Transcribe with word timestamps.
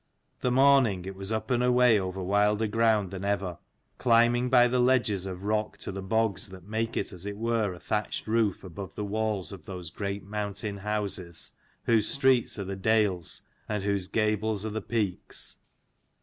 The 0.39 0.49
morning 0.49 1.05
it 1.05 1.13
was 1.15 1.31
up 1.31 1.51
and 1.51 1.61
away 1.61 1.99
over 1.99 2.23
wilder 2.23 2.65
ground 2.65 3.11
than 3.11 3.23
ever, 3.23 3.59
climbing 3.99 4.49
by 4.49 4.67
the 4.67 4.79
ledges 4.79 5.27
of 5.27 5.43
rock 5.43 5.77
to 5.77 5.91
the 5.91 6.01
bogs 6.01 6.49
that 6.49 6.63
make 6.63 6.97
as 6.97 7.23
it 7.27 7.37
were 7.37 7.75
a 7.75 7.79
thatched 7.79 8.25
roof 8.25 8.63
above 8.63 8.95
the 8.95 9.05
walls 9.05 9.51
of 9.51 9.67
those 9.67 9.91
great 9.91 10.23
mountain 10.23 10.77
houses, 10.77 11.51
whose 11.83 12.07
streets 12.09 12.57
are 12.57 12.63
the 12.65 12.75
dales, 12.75 13.43
and 13.69 13.83
whose 13.83 14.07
gables 14.07 14.65
are 14.65 14.71
the 14.71 14.81
peaks. 14.81 15.59